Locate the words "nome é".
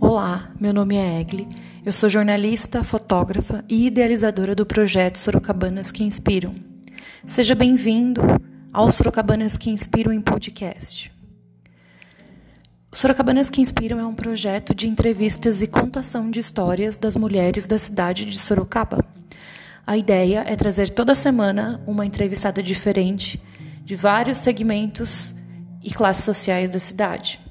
0.72-1.20